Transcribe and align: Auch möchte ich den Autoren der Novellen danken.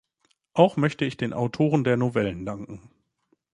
Auch 0.55 0.77
möchte 0.77 1.05
ich 1.05 1.15
den 1.15 1.31
Autoren 1.31 1.83
der 1.83 1.95
Novellen 1.95 2.43
danken. 2.43 2.89